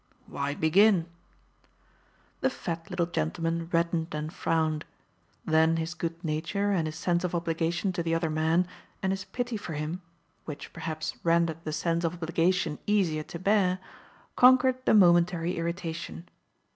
"Why 0.25 0.55
begin?" 0.55 1.05
The 2.39 2.49
fat 2.49 2.89
little 2.89 3.05
gentleman 3.05 3.69
reddened 3.71 4.15
and 4.15 4.33
frowned. 4.33 4.83
Then 5.45 5.77
his 5.77 5.93
good 5.93 6.23
nature, 6.23 6.71
and 6.71 6.87
his 6.87 6.95
sense 6.95 7.23
of 7.23 7.35
obligation 7.35 7.93
to 7.93 8.01
the 8.01 8.15
other 8.15 8.31
man, 8.31 8.65
and 9.03 9.11
his 9.13 9.25
pity 9.25 9.57
for 9.57 9.73
him 9.73 10.01
(which, 10.45 10.73
perhaps, 10.73 11.19
rendered 11.23 11.63
the 11.65 11.71
sense 11.71 12.03
of 12.03 12.15
obligation 12.15 12.79
easier 12.87 13.21
to 13.21 13.37
bear) 13.37 13.77
conquered 14.35 14.83
the 14.85 14.95
momentary 14.95 15.55
irritation. 15.57 16.27